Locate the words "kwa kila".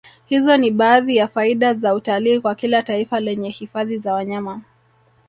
2.39-2.83